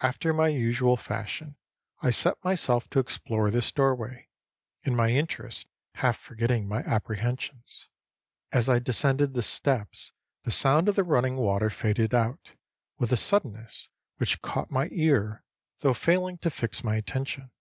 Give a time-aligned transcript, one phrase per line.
[0.00, 1.54] After my usual fashion,
[2.00, 4.28] I set myself to explore this doorway,
[4.82, 7.86] in my interest half forgetting my apprehensions.
[8.50, 10.12] As I descended the steps
[10.42, 12.54] the sound of the running water faded out,
[12.98, 15.44] with a suddenness which caught my ear,
[15.78, 17.52] though failing to fix my attention.